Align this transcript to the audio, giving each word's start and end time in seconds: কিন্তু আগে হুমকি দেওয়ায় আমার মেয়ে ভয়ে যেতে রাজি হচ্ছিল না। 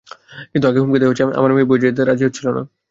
কিন্তু 0.51 0.65
আগে 0.67 0.79
হুমকি 0.81 0.99
দেওয়ায় 1.01 1.17
আমার 1.39 1.51
মেয়ে 1.55 1.67
ভয়ে 1.69 1.83
যেতে 1.85 2.01
রাজি 2.03 2.23
হচ্ছিল 2.27 2.47
না। 2.57 2.61